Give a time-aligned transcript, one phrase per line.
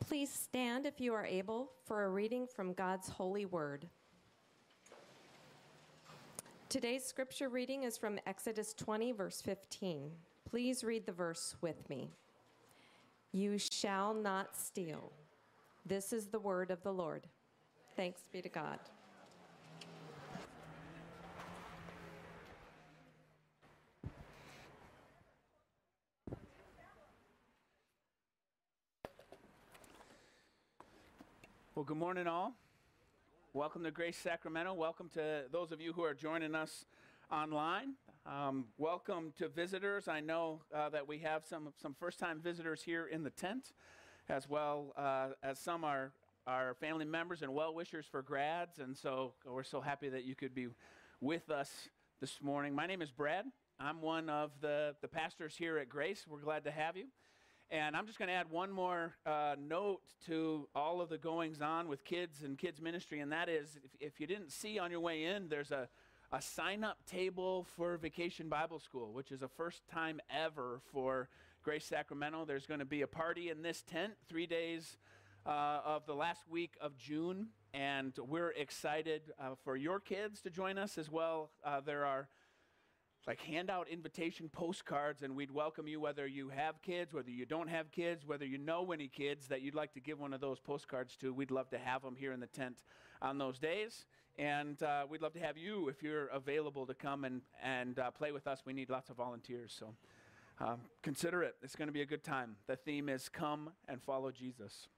[0.00, 3.88] Please stand if you are able for a reading from God's holy word.
[6.68, 10.10] Today's scripture reading is from Exodus 20, verse 15.
[10.48, 12.10] Please read the verse with me.
[13.32, 15.12] You shall not steal.
[15.84, 17.26] This is the word of the Lord.
[17.96, 18.78] Thanks be to God.
[31.78, 32.54] Well, good morning, all.
[33.52, 34.74] Welcome to Grace Sacramento.
[34.74, 36.84] Welcome to those of you who are joining us
[37.30, 37.94] online.
[38.26, 40.08] Um, welcome to visitors.
[40.08, 43.74] I know uh, that we have some, some first time visitors here in the tent,
[44.28, 46.10] as well uh, as some are,
[46.48, 48.80] are family members and well wishers for grads.
[48.80, 50.66] And so we're so happy that you could be
[51.20, 51.70] with us
[52.20, 52.74] this morning.
[52.74, 53.44] My name is Brad.
[53.78, 56.26] I'm one of the, the pastors here at Grace.
[56.28, 57.04] We're glad to have you.
[57.70, 61.60] And I'm just going to add one more uh, note to all of the goings
[61.60, 64.90] on with kids and kids ministry, and that is if, if you didn't see on
[64.90, 65.86] your way in, there's a,
[66.32, 71.28] a sign up table for Vacation Bible School, which is a first time ever for
[71.62, 72.46] Grace Sacramento.
[72.46, 74.96] There's going to be a party in this tent three days
[75.44, 80.48] uh, of the last week of June, and we're excited uh, for your kids to
[80.48, 81.50] join us as well.
[81.62, 82.28] Uh, there are
[83.26, 87.44] like hand out invitation postcards and we'd welcome you whether you have kids whether you
[87.44, 90.40] don't have kids whether you know any kids that you'd like to give one of
[90.40, 91.32] those postcards to.
[91.32, 92.78] We'd love to have them here in the tent
[93.20, 94.06] on those days.
[94.38, 98.10] And uh, we'd love to have you if you're available to come and, and uh,
[98.12, 98.62] play with us.
[98.64, 99.94] We need lots of volunteers so
[100.60, 101.56] um, consider it.
[101.62, 102.56] It's going to be a good time.
[102.66, 104.88] The theme is come and follow jesus.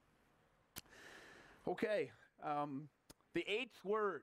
[1.66, 2.10] Okay
[2.44, 2.88] um,
[3.34, 4.22] the eighth word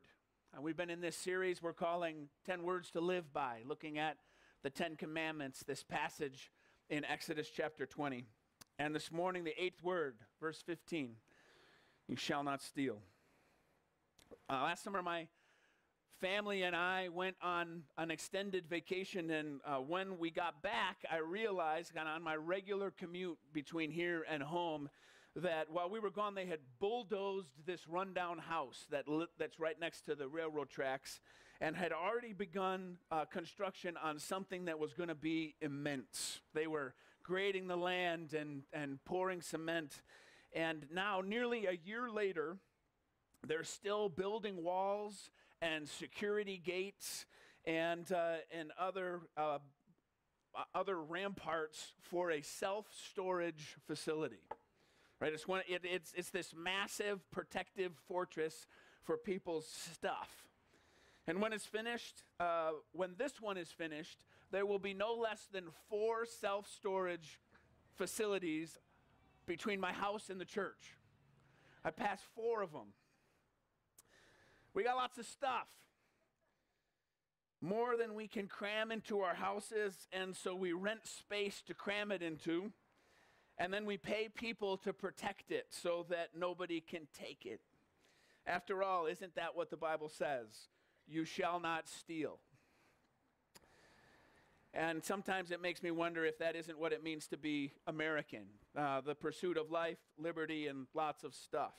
[0.56, 4.18] uh, we've been in this series we're calling 10 Words to Live By, looking at
[4.64, 6.52] the Ten Commandments, this passage
[6.90, 8.26] in Exodus chapter 20.
[8.80, 11.16] And this morning, the eighth word, verse 15
[12.08, 13.00] you shall not steal.
[14.50, 15.28] Uh, last summer, my
[16.22, 21.18] family and I went on an extended vacation, and uh, when we got back, I
[21.18, 24.90] realized on my regular commute between here and home
[25.38, 29.80] that while we were gone, they had bulldozed this rundown house that li- that's right
[29.80, 31.20] next to the railroad tracks
[31.62, 36.42] and had already begun uh, construction on something that was going to be immense.
[36.54, 40.02] They were grading the land and, and pouring cement.
[40.54, 42.58] And now, nearly a year later,
[43.46, 45.30] they're still building walls
[45.62, 47.26] and security gates
[47.66, 49.60] and, uh, and other, uh,
[50.74, 54.40] other ramparts for a self storage facility
[55.20, 55.34] right?
[55.34, 58.68] It's, one, it, it's, it's this massive protective fortress
[59.04, 60.30] for people's stuff.
[61.28, 64.20] And when it's finished, uh, when this one is finished,
[64.52, 67.40] there will be no less than four self storage
[67.96, 68.78] facilities
[69.46, 70.96] between my house and the church.
[71.84, 72.94] I passed four of them.
[74.74, 75.68] We got lots of stuff.
[77.60, 82.12] More than we can cram into our houses, and so we rent space to cram
[82.12, 82.72] it into
[83.58, 87.60] and then we pay people to protect it so that nobody can take it.
[88.46, 90.48] After all, isn't that what the Bible says?
[91.08, 92.40] You shall not steal.
[94.74, 98.44] And sometimes it makes me wonder if that isn't what it means to be American
[98.78, 101.74] uh, the pursuit of life, liberty, and lots of stuff.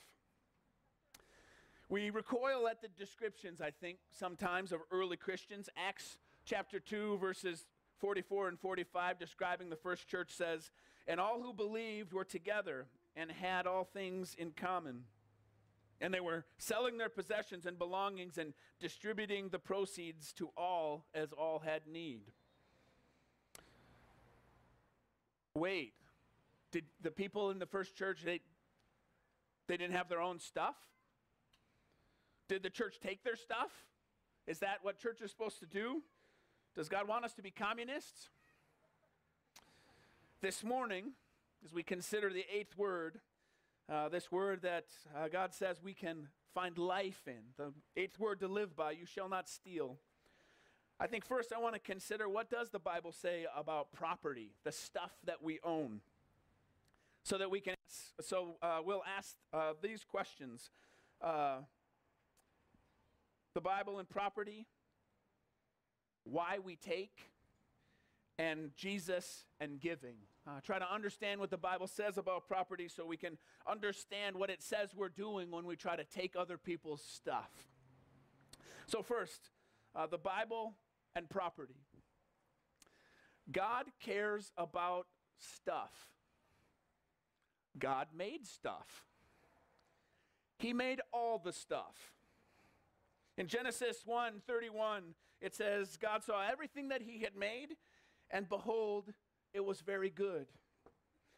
[1.87, 5.69] We recoil at the descriptions, I think, sometimes of early Christians.
[5.77, 7.65] Acts chapter 2, verses
[7.99, 10.71] 44 and 45, describing the first church, says,
[11.09, 15.05] and all who believed were together and had all things in common.
[15.99, 21.33] And they were selling their possessions and belongings and distributing the proceeds to all as
[21.33, 22.21] all had need.
[25.55, 25.93] Wait,
[26.71, 28.39] did the people in the first church they
[29.67, 30.75] they didn't have their own stuff?
[32.47, 33.71] Did the church take their stuff?
[34.47, 36.01] Is that what church is supposed to do?
[36.75, 38.29] Does God want us to be communists?
[40.41, 41.11] This morning,
[41.65, 43.19] as we consider the eighth word,
[43.91, 48.39] uh, this word that uh, God says we can find life in, the eighth word
[48.39, 49.97] to live by, you shall not steal.
[50.97, 54.71] I think first I want to consider what does the Bible say about property, the
[54.71, 55.99] stuff that we own,
[57.21, 57.75] so that we can.
[58.21, 60.69] So uh, we'll ask uh, these questions:
[61.21, 61.57] uh,
[63.55, 64.67] the Bible and property,
[66.23, 67.29] why we take,
[68.39, 70.15] and Jesus and giving.
[70.47, 73.37] Uh, try to understand what the Bible says about property so we can
[73.67, 77.51] understand what it says we're doing when we try to take other people's stuff.
[78.87, 79.51] So, first,
[79.93, 80.73] uh, the Bible
[81.15, 81.75] and property.
[83.51, 85.07] God cares about
[85.37, 85.91] stuff.
[87.77, 89.03] God made stuff.
[90.57, 92.13] He made all the stuff.
[93.37, 97.75] In Genesis 1 31, it says, God saw everything that he had made,
[98.31, 99.13] and behold,
[99.53, 100.47] it was very good.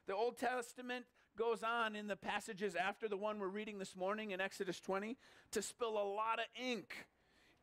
[0.08, 1.06] The Old Testament
[1.38, 5.18] goes on in the passages after the one we're reading this morning in Exodus 20
[5.52, 7.08] to spill a lot of ink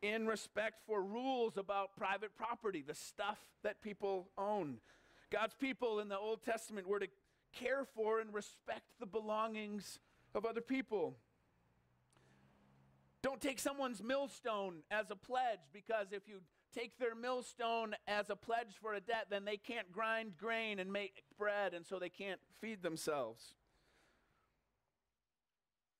[0.01, 4.77] in respect for rules about private property, the stuff that people own.
[5.29, 7.07] God's people in the Old Testament were to
[7.53, 9.99] care for and respect the belongings
[10.33, 11.15] of other people.
[13.21, 16.39] Don't take someone's millstone as a pledge because if you
[16.73, 20.91] take their millstone as a pledge for a debt, then they can't grind grain and
[20.91, 23.55] make bread, and so they can't feed themselves.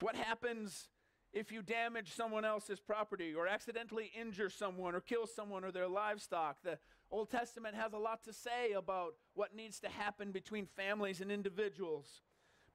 [0.02, 0.88] What happens
[1.34, 5.88] if you damage someone else's property or accidentally injure someone or kill someone or their
[5.88, 6.58] livestock?
[6.64, 6.80] The
[7.12, 11.32] Old Testament has a lot to say about what needs to happen between families and
[11.32, 12.22] individuals.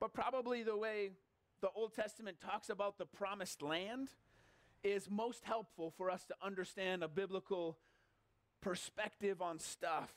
[0.01, 1.13] But probably the way
[1.61, 4.11] the Old Testament talks about the promised land
[4.85, 7.79] is most helpful for us to understand a biblical
[8.61, 10.13] perspective on stuff.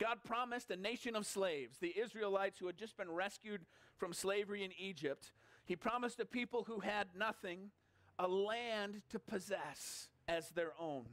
[0.00, 3.60] God promised a nation of slaves, the Israelites who had just been rescued
[3.96, 5.32] from slavery in Egypt.
[5.64, 7.70] He promised a people who had nothing
[8.18, 11.04] a land to possess as their own.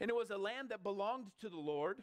[0.00, 1.98] And it was a land that belonged to the Lord.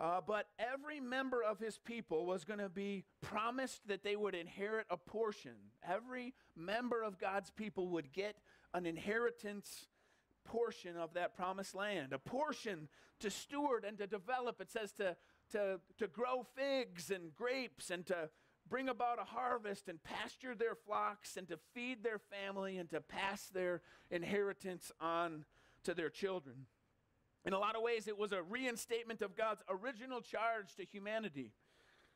[0.00, 4.34] Uh, but every member of his people was going to be promised that they would
[4.34, 5.52] inherit a portion.
[5.86, 8.36] Every member of God's people would get
[8.72, 9.86] an inheritance
[10.44, 12.88] portion of that promised land, a portion
[13.20, 14.60] to steward and to develop.
[14.60, 15.16] It says to,
[15.52, 18.30] to, to grow figs and grapes and to
[18.68, 23.00] bring about a harvest and pasture their flocks and to feed their family and to
[23.00, 25.44] pass their inheritance on
[25.84, 26.66] to their children.
[27.44, 31.52] In a lot of ways, it was a reinstatement of God's original charge to humanity.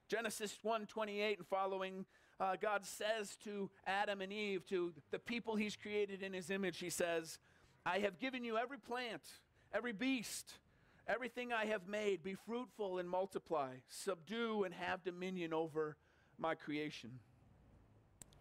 [0.08, 2.06] Genesis 1:28 and following,
[2.38, 6.78] uh, God says to Adam and Eve, to the people He's created in His image,
[6.78, 7.40] He says,
[7.84, 9.40] "I have given you every plant,
[9.72, 10.60] every beast,
[11.08, 12.22] everything I have made.
[12.22, 15.96] Be fruitful and multiply, subdue and have dominion over
[16.38, 17.18] my creation."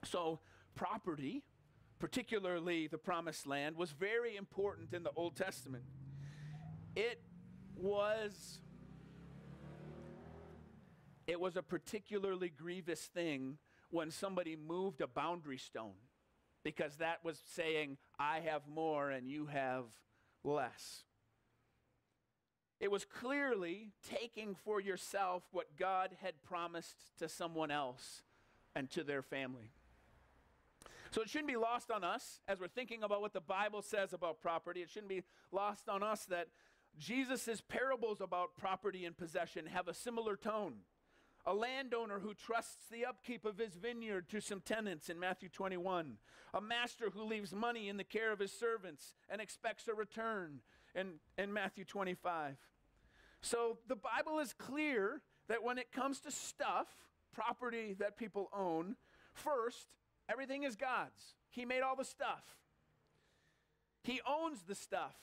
[0.04, 0.40] So,
[0.76, 1.44] property,
[1.98, 5.86] particularly the promised land, was very important in the Old Testament.
[6.96, 7.22] It
[7.76, 8.60] was
[11.28, 13.58] it was a particularly grievous thing
[13.90, 15.96] when somebody moved a boundary stone
[16.64, 19.86] because that was saying I have more and you have
[20.44, 21.04] less.
[22.80, 28.22] It was clearly taking for yourself what God had promised to someone else
[28.76, 29.72] and to their family.
[31.12, 34.12] So it shouldn't be lost on us as we're thinking about what the Bible says
[34.12, 34.82] about property.
[34.82, 36.50] It shouldn't be lost on us that
[36.98, 40.76] Jesus' parables about property and possession have a similar tone.
[41.46, 46.18] A landowner who trusts the upkeep of his vineyard to some tenants in Matthew 21.
[46.54, 50.62] A master who leaves money in the care of his servants and expects a return
[50.96, 52.58] in, in Matthew 25.
[53.42, 56.88] So the Bible is clear that when it comes to stuff,
[57.32, 58.96] property that people own,
[59.34, 59.88] first,
[60.28, 61.36] everything is God's.
[61.50, 62.44] He made all the stuff,
[64.04, 65.16] He owns the stuff.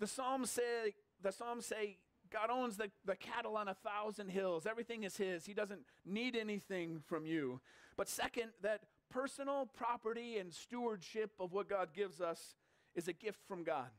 [0.00, 1.98] The Psalms say, the Psalms say
[2.30, 4.66] God owns the, the cattle on a thousand hills.
[4.66, 5.44] Everything is His.
[5.44, 7.60] He doesn't need anything from you.
[7.96, 12.56] But second, that personal property and stewardship of what God gives us
[12.94, 13.90] is a gift from God.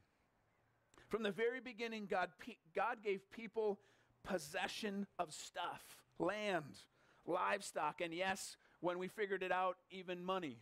[1.08, 2.30] From the very beginning, God,
[2.76, 3.80] God gave people
[4.24, 5.84] possession of stuff,
[6.18, 6.80] land,
[7.28, 10.58] livestock, and yes, when we figured it out, even money.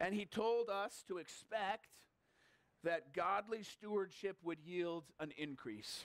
[0.00, 1.88] And He told us to expect
[2.84, 6.04] that godly stewardship would yield an increase.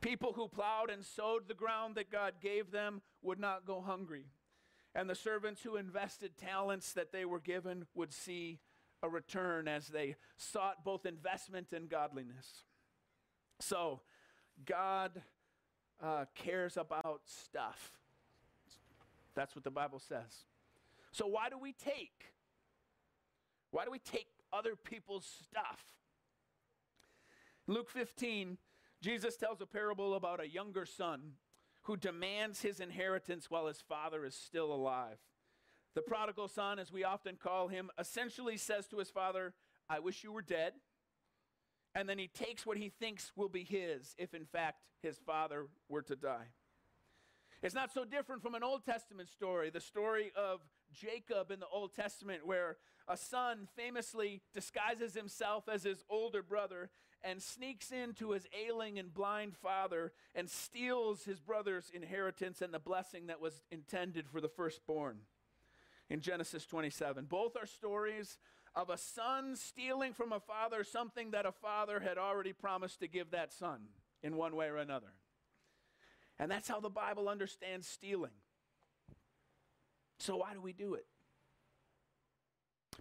[0.00, 4.26] People who plowed and sowed the ground that God gave them would not go hungry.
[4.94, 8.60] And the servants who invested talents that they were given would see
[9.02, 12.64] a return as they sought both investment and godliness.
[13.60, 14.00] So,
[14.64, 15.22] God
[16.02, 17.92] uh, cares about stuff.
[19.34, 20.44] That's what the Bible says.
[21.12, 22.32] So, why do we take?
[23.70, 25.80] Why do we take other people's stuff.
[27.66, 28.58] Luke 15,
[29.02, 31.32] Jesus tells a parable about a younger son
[31.82, 35.18] who demands his inheritance while his father is still alive.
[35.94, 39.54] The prodigal son, as we often call him, essentially says to his father,
[39.88, 40.74] I wish you were dead.
[41.94, 45.66] And then he takes what he thinks will be his if, in fact, his father
[45.88, 46.48] were to die.
[47.62, 50.60] It's not so different from an Old Testament story, the story of
[50.92, 52.76] Jacob in the Old Testament, where
[53.08, 56.90] a son famously disguises himself as his older brother
[57.22, 62.78] and sneaks into his ailing and blind father and steals his brother's inheritance and the
[62.78, 65.18] blessing that was intended for the firstborn
[66.10, 67.24] in Genesis 27.
[67.24, 68.38] Both are stories
[68.74, 73.08] of a son stealing from a father something that a father had already promised to
[73.08, 73.80] give that son
[74.22, 75.14] in one way or another.
[76.38, 78.30] And that's how the Bible understands stealing.
[80.20, 81.06] So, why do we do it?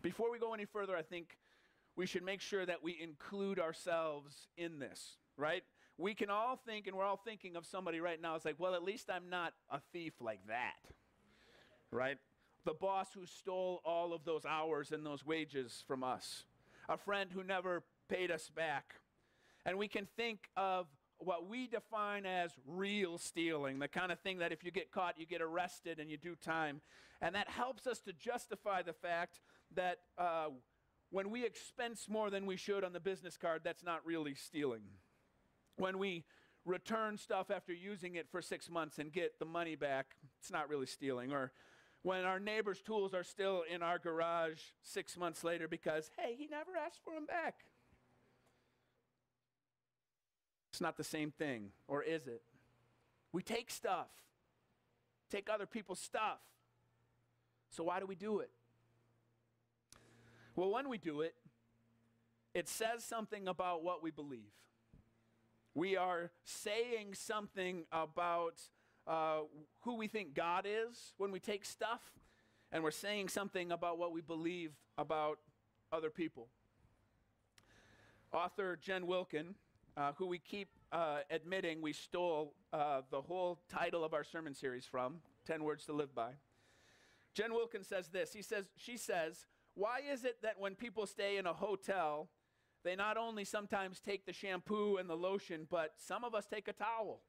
[0.07, 1.37] Before we go any further, I think
[1.97, 5.63] we should make sure that we include ourselves in this, right?
[5.97, 8.35] We can all think, and we're all thinking of somebody right now.
[8.35, 10.79] It's like, well, at least I'm not a thief like that,
[11.91, 12.19] right?
[12.63, 16.45] The boss who stole all of those hours and those wages from us,
[16.87, 18.93] a friend who never paid us back.
[19.65, 20.87] And we can think of
[21.17, 25.19] what we define as real stealing, the kind of thing that if you get caught,
[25.19, 26.79] you get arrested and you do time.
[27.21, 29.41] And that helps us to justify the fact
[29.75, 30.47] that uh,
[31.11, 34.83] when we expense more than we should on the business card, that's not really stealing.
[35.77, 36.25] When we
[36.65, 40.69] return stuff after using it for six months and get the money back, it's not
[40.69, 41.31] really stealing.
[41.31, 41.51] Or
[42.03, 46.47] when our neighbor's tools are still in our garage six months later because, hey, he
[46.47, 47.65] never asked for them back.
[50.71, 52.43] It's not the same thing, or is it?
[53.31, 54.09] We take stuff,
[55.31, 56.39] take other people's stuff.
[57.71, 58.51] So why do we do it?
[60.57, 61.35] Well, when we do it,
[62.55, 64.49] it says something about what we believe.
[65.75, 68.59] We are saying something about
[69.05, 69.41] uh,
[69.81, 72.01] who we think God is when we take stuff,
[72.71, 75.37] and we're saying something about what we believe about
[75.91, 76.47] other people.
[78.33, 79.53] Author Jen Wilkin,
[79.95, 84.55] uh, who we keep uh, admitting we stole uh, the whole title of our sermon
[84.55, 86.31] series from, 10 Words to Live By.
[87.35, 88.33] Jen Wilkin says this.
[88.33, 89.45] He says, she says,
[89.77, 92.29] why is it that when people stay in a hotel,
[92.83, 96.67] they not only sometimes take the shampoo and the lotion, but some of us take
[96.67, 97.21] a towel,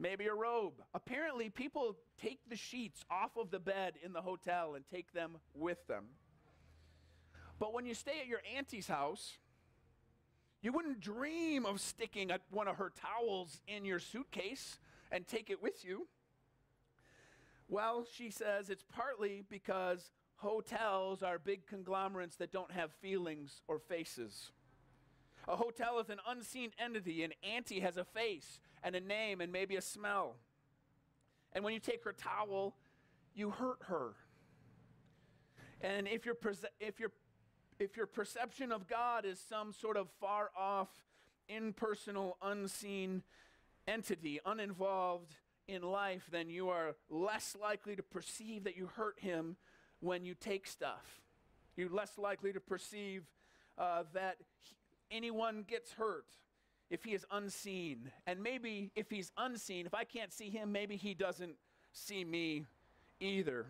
[0.00, 0.82] maybe a robe?
[0.92, 5.36] Apparently, people take the sheets off of the bed in the hotel and take them
[5.54, 6.06] with them.
[7.60, 9.38] But when you stay at your auntie's house,
[10.62, 14.78] you wouldn't dream of sticking a, one of her towels in your suitcase
[15.12, 16.08] and take it with you.
[17.68, 20.10] Well, she says it's partly because
[20.42, 24.50] Hotels are big conglomerates that don't have feelings or faces.
[25.46, 27.22] A hotel is an unseen entity.
[27.22, 30.34] An auntie has a face and a name and maybe a smell.
[31.52, 32.74] And when you take her towel,
[33.36, 34.14] you hurt her.
[35.80, 36.34] And if your,
[36.80, 37.12] if your,
[37.78, 40.88] if your perception of God is some sort of far off,
[41.48, 43.22] impersonal, unseen
[43.86, 45.36] entity, uninvolved
[45.68, 49.56] in life, then you are less likely to perceive that you hurt him
[50.02, 51.20] when you take stuff.
[51.76, 53.22] You're less likely to perceive
[53.78, 54.36] uh, that
[55.10, 56.26] anyone gets hurt
[56.90, 58.10] if he is unseen.
[58.26, 61.54] And maybe if he's unseen, if I can't see him, maybe he doesn't
[61.92, 62.66] see me
[63.20, 63.66] either.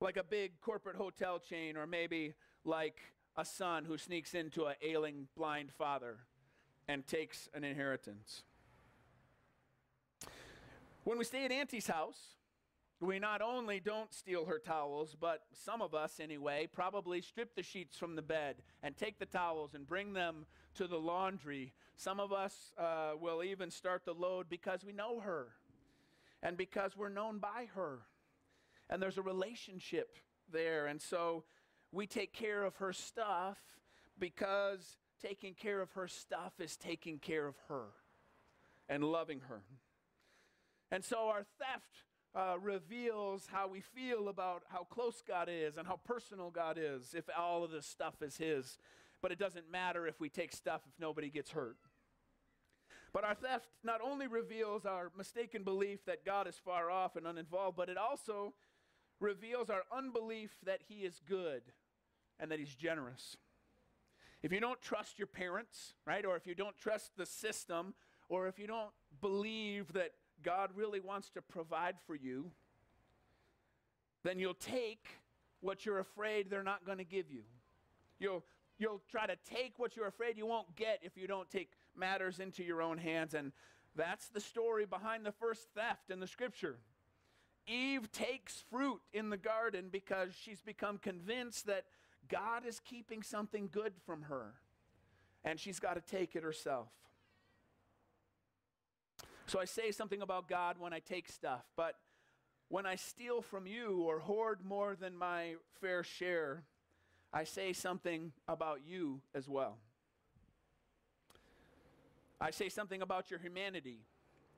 [0.00, 3.00] Like a big corporate hotel chain, or maybe like
[3.36, 6.18] a son who sneaks into an ailing blind father
[6.86, 8.44] and takes an inheritance.
[11.08, 12.18] When we stay at Auntie's house,
[13.00, 17.62] we not only don't steal her towels, but some of us, anyway, probably strip the
[17.62, 21.72] sheets from the bed and take the towels and bring them to the laundry.
[21.96, 25.46] Some of us uh, will even start the load because we know her
[26.42, 28.00] and because we're known by her.
[28.90, 30.18] And there's a relationship
[30.52, 30.88] there.
[30.88, 31.44] And so
[31.90, 33.56] we take care of her stuff
[34.18, 37.86] because taking care of her stuff is taking care of her
[38.90, 39.62] and loving her.
[40.90, 42.04] And so our theft
[42.34, 47.14] uh, reveals how we feel about how close God is and how personal God is
[47.14, 48.78] if all of this stuff is His.
[49.20, 51.76] But it doesn't matter if we take stuff if nobody gets hurt.
[53.12, 57.26] But our theft not only reveals our mistaken belief that God is far off and
[57.26, 58.54] uninvolved, but it also
[59.18, 61.62] reveals our unbelief that He is good
[62.38, 63.36] and that He's generous.
[64.42, 67.94] If you don't trust your parents, right, or if you don't trust the system,
[68.28, 68.90] or if you don't
[69.20, 72.50] believe that God really wants to provide for you,
[74.24, 75.06] then you'll take
[75.60, 77.42] what you're afraid they're not going to give you.
[78.18, 78.44] You'll,
[78.78, 82.40] you'll try to take what you're afraid you won't get if you don't take matters
[82.40, 83.34] into your own hands.
[83.34, 83.52] And
[83.96, 86.78] that's the story behind the first theft in the scripture.
[87.66, 91.84] Eve takes fruit in the garden because she's become convinced that
[92.28, 94.54] God is keeping something good from her.
[95.44, 96.88] And she's got to take it herself.
[99.48, 101.94] So I say something about God when I take stuff, but
[102.68, 106.64] when I steal from you or hoard more than my fair share,
[107.32, 109.78] I say something about you as well.
[112.38, 114.00] I say something about your humanity.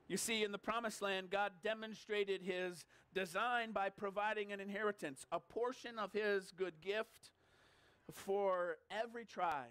[0.08, 5.38] You see, in the promised land, God demonstrated his design by providing an inheritance, a
[5.38, 7.30] portion of his good gift
[8.12, 9.68] for every tribe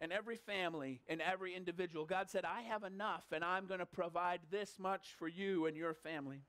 [0.00, 2.06] and every family and every individual.
[2.06, 5.76] God said, I have enough, and I'm going to provide this much for you and
[5.76, 6.40] your family.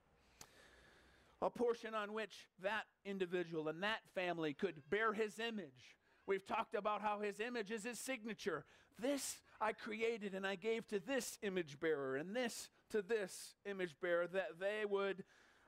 [1.42, 5.98] A portion on which that individual and that family could bear his image.
[6.28, 8.64] We've talked about how his image is his signature.
[9.00, 13.96] This I created and I gave to this image bearer and this to this image
[14.02, 15.24] bearer that they would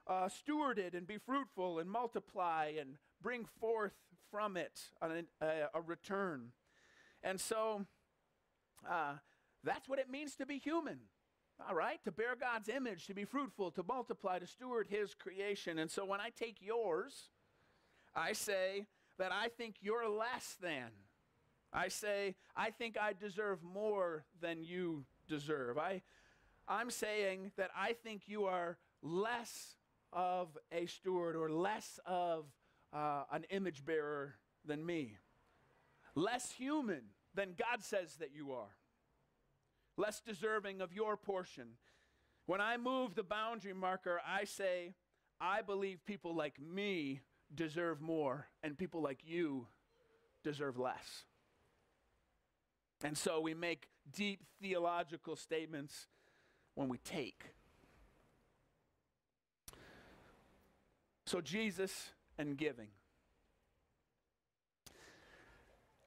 [0.07, 3.93] uh, steward it and be fruitful and multiply and bring forth
[4.29, 6.51] from it a, a return.
[7.23, 7.85] And so
[8.89, 9.13] uh,
[9.63, 10.99] that's what it means to be human.
[11.67, 15.79] All right, to bear God's image, to be fruitful, to multiply, to steward His creation.
[15.79, 17.29] And so when I take yours,
[18.15, 18.87] I say
[19.17, 20.89] that I think you're less than.
[21.71, 25.77] I say, I think I deserve more than you deserve.
[25.77, 26.01] I,
[26.67, 29.75] I'm saying that I think you are less
[30.11, 32.45] of a steward or less of
[32.93, 35.17] uh, an image bearer than me,
[36.15, 37.01] less human
[37.35, 38.75] than God says that you are,
[39.97, 41.69] less deserving of your portion.
[42.45, 44.93] When I move the boundary marker, I say,
[45.39, 47.21] I believe people like me
[47.53, 49.67] deserve more, and people like you
[50.43, 51.25] deserve less.
[53.03, 56.07] And so we make deep theological statements
[56.75, 57.43] when we take.
[61.25, 62.89] So, Jesus and giving.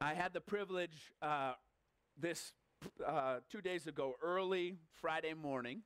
[0.00, 1.52] I had the privilege uh,
[2.18, 2.52] this
[3.06, 5.82] uh, two days ago, early Friday morning,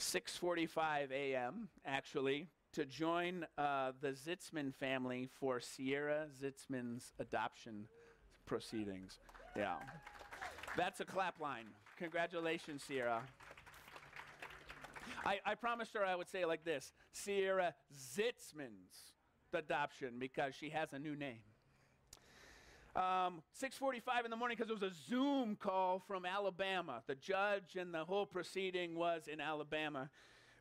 [0.00, 1.68] 6:45 a.m.
[1.84, 7.88] actually, to join uh, the Zitzman family for Sierra Zitzman's adoption
[8.46, 9.18] proceedings.
[9.54, 9.76] Yeah,
[10.76, 11.66] that's a clap line.
[11.98, 13.22] Congratulations, Sierra.
[15.26, 19.12] I, I promised her I would say it like this Sierra Zitzman's
[19.52, 21.40] adoption because she has a new name.
[22.96, 27.02] Um, 6:45 in the morning because it was a Zoom call from Alabama.
[27.06, 30.08] The judge and the whole proceeding was in Alabama.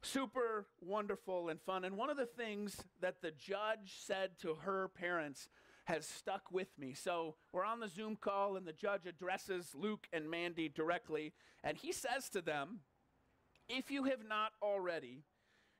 [0.02, 1.86] Super wonderful and fun.
[1.86, 5.48] And one of the things that the judge said to her parents
[5.86, 6.94] has stuck with me.
[6.94, 11.32] So we're on the Zoom call, and the judge addresses Luke and Mandy directly,
[11.64, 12.82] and he says to them,
[13.70, 15.24] if you have not already,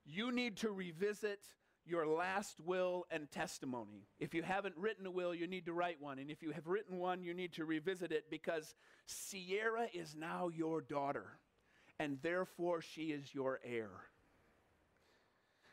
[0.06, 1.40] you need to revisit
[1.86, 4.08] your last will and testimony.
[4.18, 6.18] If you haven't written a will, you need to write one.
[6.18, 8.74] And if you have written one, you need to revisit it because
[9.06, 11.38] Sierra is now your daughter,
[12.00, 13.90] and therefore she is your heir.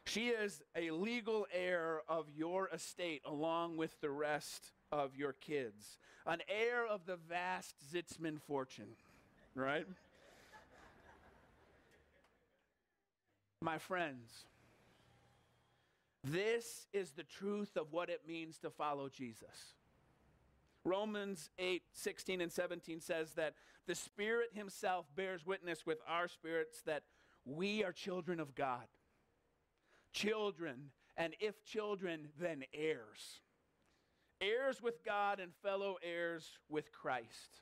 [0.06, 5.98] She is a legal heir of your estate along with the rest of your kids,
[6.28, 8.96] an heir of the vast Zitzman fortune,
[9.56, 9.88] right?
[13.62, 14.46] My friends,
[16.24, 19.76] this is the truth of what it means to follow Jesus.
[20.86, 23.54] Romans 8, 16 and 17 says that
[23.88, 27.04] the Spirit Himself bears witness with our spirits that
[27.46, 28.88] we are children of God.
[30.12, 33.42] Children, and if children, then heirs.
[34.42, 37.62] Heirs with God and fellow heirs with Christ.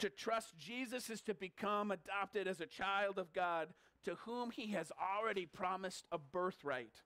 [0.00, 3.68] To trust Jesus is to become adopted as a child of God
[4.04, 7.02] to whom he has already promised a birthright,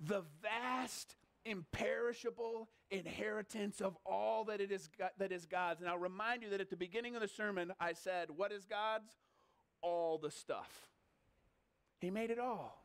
[0.00, 5.80] the vast, imperishable inheritance of all that it is that is God's.
[5.80, 8.64] And I'll remind you that at the beginning of the sermon, I said, What is
[8.64, 9.10] God's?
[9.82, 10.88] All the stuff.
[12.00, 12.80] He made it all.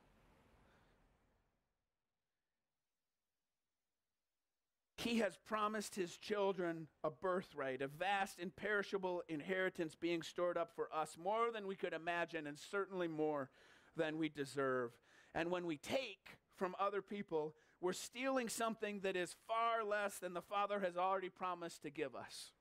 [4.97, 10.89] He has promised his children a birthright, a vast, imperishable inheritance being stored up for
[10.91, 13.51] us, more than we could imagine, and certainly more
[13.95, 14.91] than we deserve.
[15.35, 20.33] And when we take from other people, we're stealing something that is far less than
[20.33, 22.51] the Father has already promised to give us.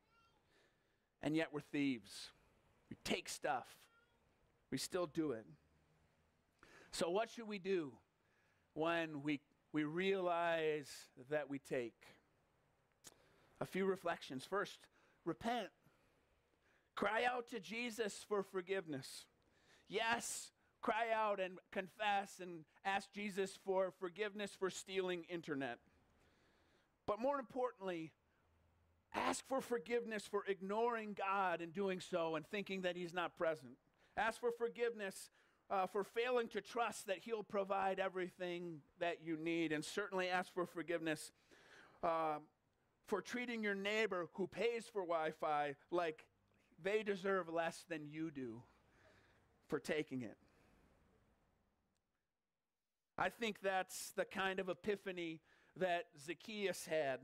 [1.22, 2.30] And yet we're thieves.
[2.90, 3.66] We take stuff,
[4.70, 5.46] we still do it.
[6.92, 7.92] So, what should we do
[8.74, 9.40] when we,
[9.72, 10.88] we realize
[11.30, 11.94] that we take?
[13.60, 14.44] a few reflections.
[14.44, 14.78] First,
[15.24, 15.68] repent.
[16.94, 19.24] Cry out to Jesus for forgiveness.
[19.88, 20.50] Yes,
[20.84, 25.78] cry out and confess and ask Jesus for forgiveness for stealing internet.
[27.06, 28.12] But more importantly,
[29.14, 33.72] ask for forgiveness for ignoring God and doing so and thinking that He's not present.
[34.18, 35.30] Ask for forgiveness
[35.70, 40.52] uh, for failing to trust that He'll provide everything that you need, and certainly ask
[40.52, 41.32] for forgiveness
[42.02, 42.36] uh,
[43.06, 46.26] for treating your neighbor who pays for Wi Fi like
[46.82, 48.62] they deserve less than you do
[49.66, 50.36] for taking it.
[53.16, 55.40] I think that's the kind of epiphany
[55.76, 57.20] that Zacchaeus had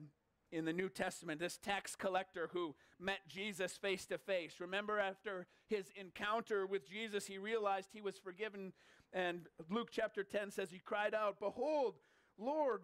[0.53, 4.55] in the New Testament, this tax collector who met Jesus face to face.
[4.61, 8.73] Remember, after his encounter with Jesus, he realized he was forgiven.
[9.13, 11.95] And Luke chapter 10 says, He cried out, Behold,
[12.39, 12.83] Lord,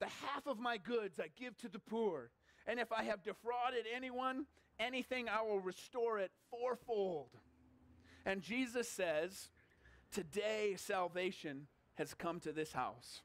[0.00, 2.30] the half of my goods I give to the poor.
[2.66, 4.46] And if I have defrauded anyone,
[4.80, 7.28] anything, I will restore it fourfold.
[8.24, 9.50] And Jesus says,
[10.10, 11.66] Today salvation
[11.96, 13.22] has come to this house.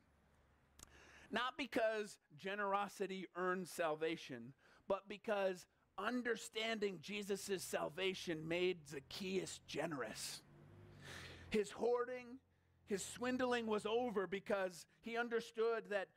[1.32, 4.54] Not because generosity earns salvation,
[4.88, 5.66] but because
[5.98, 10.42] understanding Jesus' salvation made Zacchaeus generous.
[11.50, 12.40] His hoarding,
[12.88, 16.08] his swindling was over because he understood that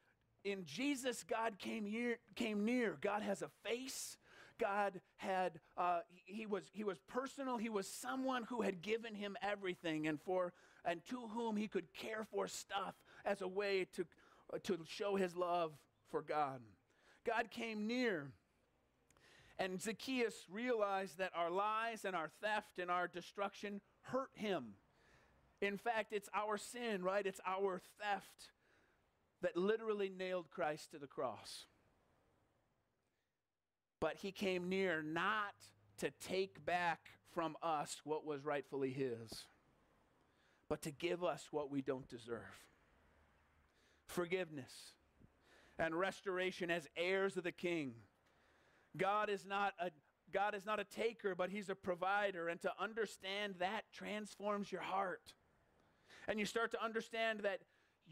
[0.44, 2.98] in Jesus, God came, near, came near.
[3.00, 4.18] God has a face.
[4.58, 7.56] God had, uh, he, was, he was personal.
[7.56, 10.52] He was someone who had given him everything and, for,
[10.84, 12.94] and to whom he could care for stuff
[13.24, 14.04] as a way to
[14.52, 15.72] uh, to show his love
[16.10, 16.60] for God.
[17.24, 18.30] God came near.
[19.58, 24.74] And Zacchaeus realized that our lies and our theft and our destruction hurt him.
[25.60, 27.24] In fact, it's our sin, right?
[27.24, 28.50] It's our theft
[29.42, 31.66] that literally nailed Christ to the cross.
[34.00, 35.54] But he came near not
[35.98, 39.46] to take back from us what was rightfully his,
[40.68, 42.40] but to give us what we don't deserve
[44.06, 44.92] forgiveness
[45.78, 47.94] and restoration as heirs of the king.
[48.96, 49.90] God is not a
[50.32, 54.80] God is not a taker, but he's a provider and to understand that transforms your
[54.80, 55.34] heart.
[56.26, 57.60] And you start to understand that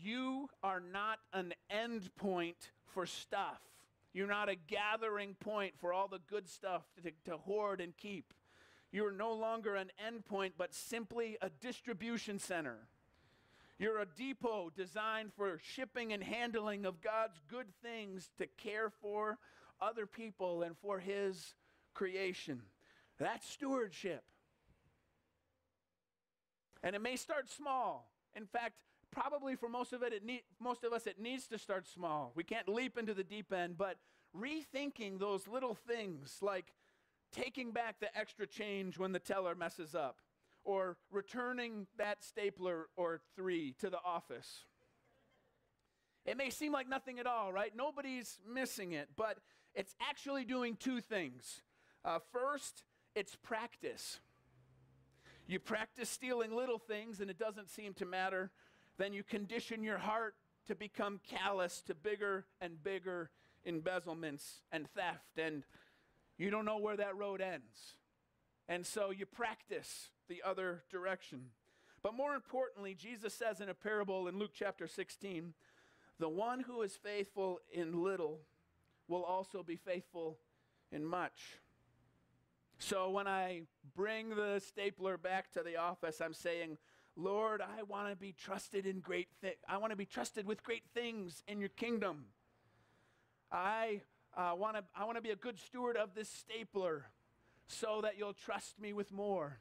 [0.01, 3.61] you are not an end point for stuff.
[4.13, 8.33] You're not a gathering point for all the good stuff to, to hoard and keep.
[8.93, 12.89] You're no longer an endpoint, but simply a distribution center
[13.83, 19.39] you're a depot designed for shipping and handling of God's good things to care for
[19.81, 21.55] other people and for His
[21.93, 22.63] creation.
[23.19, 24.23] That's stewardship.
[26.85, 28.09] And it may start small.
[28.37, 28.75] In fact,
[29.11, 32.31] probably for most of it, it need, most of us, it needs to start small.
[32.37, 33.97] We can't leap into the deep end, but
[34.33, 36.73] rethinking those little things like
[37.33, 40.19] taking back the extra change when the teller messes up
[40.65, 44.65] or returning that stapler or three to the office.
[46.25, 47.73] It may seem like nothing at all, right?
[47.77, 49.39] Nobody's missing it, but
[49.75, 51.63] it's actually doing two things.
[52.05, 52.85] Uh, first,
[53.17, 54.21] it's practice.
[55.47, 58.51] You practice stealing little things and it doesn't seem to matter.
[58.99, 60.35] Then you condition your heart
[60.69, 63.31] to become callous to bigger and bigger
[63.65, 65.65] embezzlements and theft, and
[66.39, 67.97] you don't know where that road ends.
[68.69, 71.51] And so you practice the other direction.
[72.03, 75.55] But more importantly, Jesus says in a parable in Luke chapter 16
[76.19, 78.41] the one who is faithful in little
[79.09, 80.39] will also be faithful
[80.93, 81.59] in much.
[82.79, 83.63] So when I
[83.97, 86.79] bring the stapler back to the office, I'm saying,
[87.17, 89.57] Lord, I want to be trusted in great things.
[89.69, 92.27] I want to be trusted with great things in your kingdom.
[93.51, 94.03] I
[94.37, 97.07] uh, want to I want to be a good steward of this stapler
[97.67, 99.59] so that you'll trust me with more.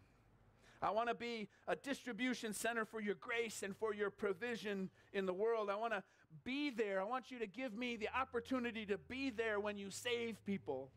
[0.81, 5.27] I want to be a distribution center for your grace and for your provision in
[5.27, 5.69] the world.
[5.69, 6.03] I want to
[6.43, 6.99] be there.
[6.99, 10.89] I want you to give me the opportunity to be there when you save people.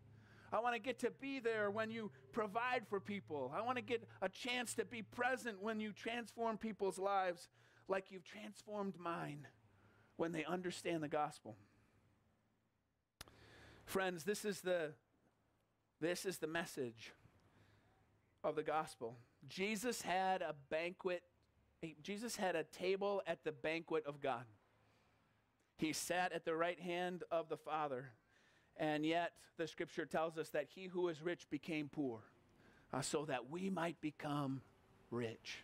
[0.52, 3.52] I want to get to be there when you provide for people.
[3.54, 7.48] I want to get a chance to be present when you transform people's lives
[7.88, 9.46] like you've transformed mine
[10.16, 11.56] when they understand the gospel.
[13.84, 14.92] Friends, this is the
[16.00, 17.12] this is the message
[18.42, 19.16] of the gospel.
[19.48, 21.22] Jesus had a banquet,
[22.02, 24.44] Jesus had a table at the banquet of God.
[25.78, 28.10] He sat at the right hand of the Father.
[28.76, 32.20] And yet, the scripture tells us that he who is rich became poor,
[32.92, 34.62] uh, so that we might become
[35.10, 35.58] rich.